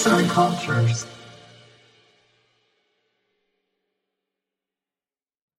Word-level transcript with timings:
Arts 0.00 0.12
and 0.12 0.30
Cultures. 0.30 1.06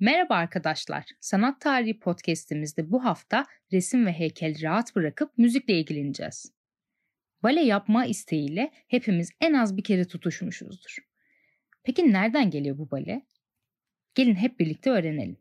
Merhaba 0.00 0.34
arkadaşlar. 0.34 1.04
Sanat 1.20 1.60
Tarihi 1.60 1.98
podcast'imizde 1.98 2.90
bu 2.90 3.04
hafta 3.04 3.46
resim 3.72 4.06
ve 4.06 4.12
heykeli 4.12 4.62
rahat 4.62 4.96
bırakıp 4.96 5.38
müzikle 5.38 5.74
ilgileneceğiz. 5.74 6.52
Bale 7.42 7.60
yapma 7.60 8.06
isteğiyle 8.06 8.70
hepimiz 8.88 9.30
en 9.40 9.52
az 9.52 9.76
bir 9.76 9.84
kere 9.84 10.04
tutuşmuşuzdur. 10.04 10.96
Peki 11.82 12.12
nereden 12.12 12.50
geliyor 12.50 12.78
bu 12.78 12.90
bale? 12.90 13.26
Gelin 14.14 14.34
hep 14.34 14.60
birlikte 14.60 14.90
öğrenelim. 14.90 15.36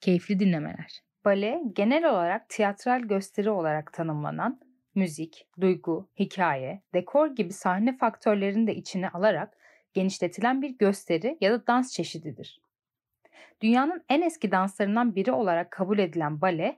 Keyifli 0.00 0.40
dinlemeler. 0.40 1.02
Bale 1.24 1.62
genel 1.72 2.10
olarak 2.10 2.48
tiyatral 2.48 3.00
gösteri 3.00 3.50
olarak 3.50 3.92
tanımlanan 3.92 4.60
müzik, 4.94 5.46
duygu, 5.60 6.08
hikaye, 6.18 6.82
dekor 6.94 7.36
gibi 7.36 7.52
sahne 7.52 7.96
faktörlerini 7.96 8.66
de 8.66 8.74
içine 8.74 9.08
alarak 9.08 9.56
genişletilen 9.94 10.62
bir 10.62 10.70
gösteri 10.70 11.38
ya 11.40 11.52
da 11.52 11.66
dans 11.66 11.92
çeşididir. 11.92 12.60
Dünyanın 13.60 14.04
en 14.08 14.22
eski 14.22 14.50
danslarından 14.50 15.14
biri 15.14 15.32
olarak 15.32 15.70
kabul 15.70 15.98
edilen 15.98 16.40
bale, 16.40 16.76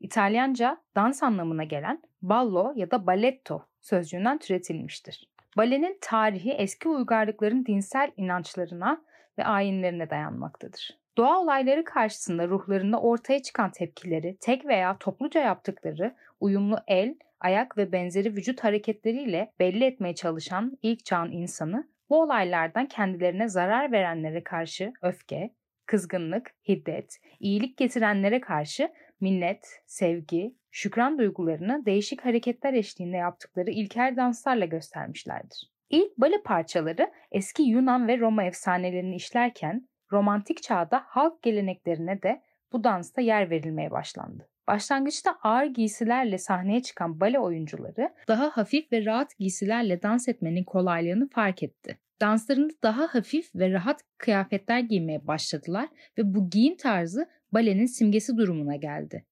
İtalyanca 0.00 0.80
dans 0.96 1.22
anlamına 1.22 1.64
gelen 1.64 2.02
ballo 2.22 2.72
ya 2.76 2.90
da 2.90 3.06
balletto 3.06 3.66
sözcüğünden 3.80 4.38
türetilmiştir. 4.38 5.28
Balenin 5.56 5.98
tarihi 6.00 6.50
eski 6.52 6.88
uygarlıkların 6.88 7.66
dinsel 7.66 8.10
inançlarına 8.16 9.02
ve 9.38 9.44
ayinlerine 9.44 10.10
dayanmaktadır. 10.10 10.98
Doğa 11.16 11.40
olayları 11.40 11.84
karşısında 11.84 12.48
ruhlarında 12.48 13.00
ortaya 13.00 13.42
çıkan 13.42 13.70
tepkileri 13.70 14.36
tek 14.40 14.66
veya 14.66 14.96
topluca 14.98 15.40
yaptıkları 15.40 16.14
uyumlu 16.40 16.78
el, 16.86 17.14
ayak 17.44 17.78
ve 17.78 17.92
benzeri 17.92 18.36
vücut 18.36 18.64
hareketleriyle 18.64 19.52
belli 19.58 19.84
etmeye 19.84 20.14
çalışan 20.14 20.78
ilk 20.82 21.04
çağın 21.04 21.32
insanı 21.32 21.88
bu 22.10 22.22
olaylardan 22.22 22.86
kendilerine 22.86 23.48
zarar 23.48 23.92
verenlere 23.92 24.44
karşı 24.44 24.92
öfke, 25.02 25.54
kızgınlık, 25.86 26.54
hiddet, 26.68 27.18
iyilik 27.40 27.76
getirenlere 27.76 28.40
karşı 28.40 28.92
minnet, 29.20 29.82
sevgi, 29.86 30.54
şükran 30.70 31.18
duygularını 31.18 31.86
değişik 31.86 32.24
hareketler 32.24 32.72
eşliğinde 32.72 33.16
yaptıkları 33.16 33.70
ilkel 33.70 34.14
danslarla 34.16 34.64
göstermişlerdir. 34.64 35.70
İlk 35.90 36.18
bale 36.18 36.42
parçaları 36.42 37.12
eski 37.32 37.62
Yunan 37.62 38.08
ve 38.08 38.18
Roma 38.18 38.44
efsanelerini 38.44 39.16
işlerken 39.16 39.88
romantik 40.12 40.62
çağda 40.62 41.02
halk 41.06 41.42
geleneklerine 41.42 42.22
de 42.22 42.42
bu 42.72 42.84
dansta 42.84 43.20
yer 43.20 43.50
verilmeye 43.50 43.90
başlandı. 43.90 44.48
Başlangıçta 44.68 45.38
ağır 45.42 45.66
giysilerle 45.66 46.38
sahneye 46.38 46.82
çıkan 46.82 47.20
bale 47.20 47.38
oyuncuları 47.38 48.14
daha 48.28 48.50
hafif 48.50 48.92
ve 48.92 49.04
rahat 49.04 49.38
giysilerle 49.38 50.02
dans 50.02 50.28
etmenin 50.28 50.64
kolaylığını 50.64 51.28
fark 51.28 51.62
etti. 51.62 51.98
Danslarında 52.20 52.72
daha 52.82 53.14
hafif 53.14 53.54
ve 53.54 53.72
rahat 53.72 54.00
kıyafetler 54.18 54.78
giymeye 54.78 55.26
başladılar 55.26 55.88
ve 56.18 56.34
bu 56.34 56.50
giyim 56.50 56.76
tarzı 56.76 57.26
balenin 57.52 57.86
simgesi 57.86 58.36
durumuna 58.36 58.76
geldi. 58.76 59.24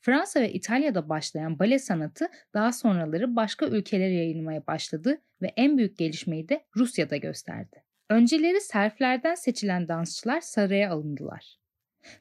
Fransa 0.00 0.40
ve 0.40 0.52
İtalya'da 0.52 1.08
başlayan 1.08 1.58
bale 1.58 1.78
sanatı 1.78 2.28
daha 2.54 2.72
sonraları 2.72 3.36
başka 3.36 3.66
ülkelere 3.66 4.14
yayılmaya 4.14 4.66
başladı 4.66 5.18
ve 5.42 5.52
en 5.56 5.78
büyük 5.78 5.98
gelişmeyi 5.98 6.48
de 6.48 6.64
Rusya'da 6.76 7.16
gösterdi. 7.16 7.82
Önceleri 8.10 8.60
serflerden 8.60 9.34
seçilen 9.34 9.88
dansçılar 9.88 10.40
saraya 10.40 10.90
alındılar. 10.90 11.58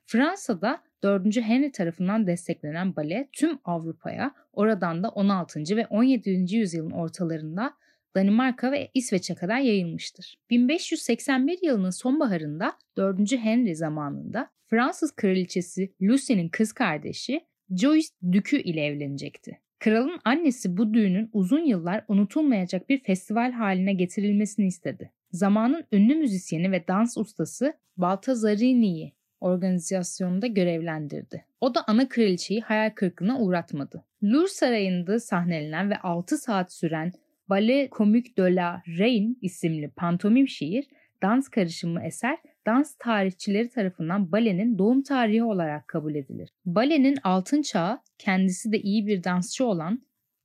Fransa'da 0.05 0.81
4. 1.03 1.37
Henry 1.41 1.71
tarafından 1.71 2.27
desteklenen 2.27 2.95
bale 2.95 3.29
tüm 3.33 3.59
Avrupa'ya, 3.63 4.31
oradan 4.53 5.03
da 5.03 5.09
16. 5.09 5.59
ve 5.75 5.87
17. 5.87 6.55
yüzyılın 6.55 6.91
ortalarında 6.91 7.73
Danimarka 8.15 8.71
ve 8.71 8.91
İsveç'e 8.93 9.35
kadar 9.35 9.59
yayılmıştır. 9.59 10.37
1581 10.49 11.59
yılının 11.63 11.89
sonbaharında 11.89 12.73
4. 12.97 13.31
Henry 13.31 13.75
zamanında 13.75 14.49
Fransız 14.67 15.15
kraliçesi 15.15 15.93
Lucy'nin 16.01 16.49
kız 16.49 16.73
kardeşi 16.73 17.41
Joyce 17.69 18.07
Dükü 18.31 18.57
ile 18.57 18.85
evlenecekti. 18.85 19.59
Kralın 19.79 20.19
annesi 20.25 20.77
bu 20.77 20.93
düğünün 20.93 21.29
uzun 21.33 21.65
yıllar 21.65 22.05
unutulmayacak 22.07 22.89
bir 22.89 23.03
festival 23.03 23.51
haline 23.51 23.93
getirilmesini 23.93 24.67
istedi. 24.67 25.11
Zamanın 25.31 25.83
ünlü 25.91 26.15
müzisyeni 26.15 26.71
ve 26.71 26.87
dans 26.87 27.17
ustası 27.17 27.73
Baltazarini'yi 27.97 29.13
organizasyonunda 29.45 30.47
görevlendirdi. 30.47 31.45
O 31.61 31.75
da 31.75 31.83
ana 31.87 32.09
kraliçeyi 32.09 32.61
hayal 32.61 32.89
kırıklığına 32.89 33.39
uğratmadı. 33.39 34.03
Louvre 34.23 34.47
Sarayı'nda 34.47 35.19
sahnelenen 35.19 35.89
ve 35.89 35.97
6 35.97 36.37
saat 36.37 36.73
süren 36.73 37.11
Ballet 37.49 37.91
Comique 37.91 38.37
de 38.37 38.55
la 38.55 38.81
Reine 38.87 39.35
isimli 39.41 39.89
pantomim 39.89 40.47
şiir, 40.47 40.87
dans 41.21 41.49
karışımı 41.49 42.03
eser, 42.03 42.37
dans 42.65 42.95
tarihçileri 42.99 43.69
tarafından 43.69 44.31
balenin 44.31 44.77
doğum 44.77 45.03
tarihi 45.03 45.43
olarak 45.43 45.87
kabul 45.87 46.15
edilir. 46.15 46.49
Balenin 46.65 47.17
altın 47.23 47.61
çağı 47.61 47.99
kendisi 48.17 48.71
de 48.71 48.79
iyi 48.79 49.07
bir 49.07 49.23
dansçı 49.23 49.65
olan 49.65 50.01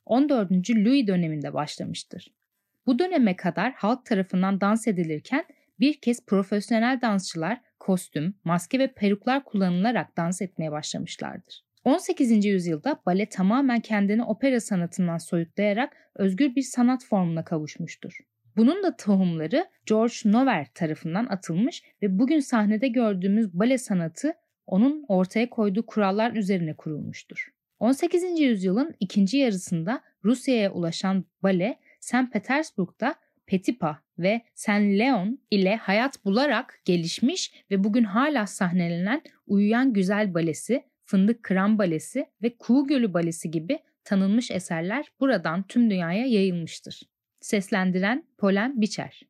14. 0.06 0.50
Louis 0.70 1.06
döneminde 1.06 1.54
başlamıştır. 1.54 2.32
Bu 2.86 2.98
döneme 2.98 3.36
kadar 3.36 3.72
halk 3.72 4.06
tarafından 4.06 4.60
dans 4.60 4.88
edilirken 4.88 5.44
bir 5.80 6.00
kez 6.00 6.26
profesyonel 6.26 7.00
dansçılar 7.00 7.60
kostüm, 7.80 8.34
maske 8.44 8.78
ve 8.78 8.92
peruklar 8.92 9.44
kullanılarak 9.44 10.16
dans 10.16 10.42
etmeye 10.42 10.72
başlamışlardır. 10.72 11.64
18. 11.84 12.44
yüzyılda 12.44 13.02
bale 13.06 13.26
tamamen 13.26 13.80
kendini 13.80 14.24
opera 14.24 14.60
sanatından 14.60 15.18
soyutlayarak 15.18 15.96
özgür 16.14 16.54
bir 16.54 16.62
sanat 16.62 17.04
formuna 17.04 17.44
kavuşmuştur. 17.44 18.18
Bunun 18.56 18.82
da 18.82 18.96
tohumları 18.96 19.66
George 19.86 20.14
Nover 20.24 20.66
tarafından 20.74 21.26
atılmış 21.26 21.82
ve 22.02 22.18
bugün 22.18 22.41
sahnede 22.41 22.88
gördüğümüz 22.88 23.52
bale 23.52 23.78
sanatı 23.78 24.32
onun 24.66 25.04
ortaya 25.08 25.50
koyduğu 25.50 25.86
kurallar 25.86 26.32
üzerine 26.32 26.76
kurulmuştur. 26.76 27.48
18. 27.78 28.41
yüzyılın 28.41 28.94
ikinci 29.00 29.38
yarısında 29.38 30.00
Rusya'ya 30.24 30.72
ulaşan 30.72 31.24
bale 31.42 31.78
St. 32.00 32.32
Petersburg'da 32.32 33.14
Petipa 33.47 34.02
ve 34.20 34.41
Saint 34.54 34.98
Leon 34.98 35.38
ile 35.50 35.76
hayat 35.76 36.25
bularak 36.25 36.81
gelişmiş 36.84 37.53
ve 37.70 37.84
bugün 37.84 38.04
hala 38.04 38.47
sahnelenen 38.47 39.22
Uyuyan 39.47 39.92
Güzel 39.92 40.34
Balesi, 40.34 40.82
Fındık 41.04 41.42
Kıran 41.42 41.78
Balesi 41.78 42.26
ve 42.42 42.56
Kuğu 42.56 42.86
Gölü 42.86 43.14
Balesi 43.14 43.50
gibi 43.50 43.78
tanınmış 44.04 44.50
eserler 44.50 45.06
buradan 45.20 45.62
tüm 45.62 45.91
dünyaya 45.91 46.26
yayılmıştır. 46.26 47.03
Seslendiren 47.41 48.25
Polen 48.38 48.80
Biçer 48.80 49.22